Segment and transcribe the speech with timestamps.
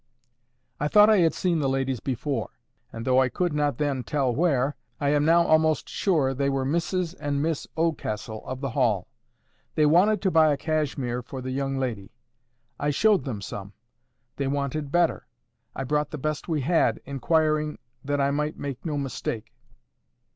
[0.79, 2.49] I thought I had seen the ladies before,
[2.91, 6.65] and though I could not then tell where, I am now almost sure they were
[6.65, 9.05] Mrs and Miss Oldcastle, of the Hall.
[9.75, 12.15] They wanted to buy a cashmere for the young lady.
[12.79, 13.73] I showed them some.
[14.37, 15.27] They wanted better.
[15.75, 19.53] I brought the best we had, inquiring, that I might make no mistake.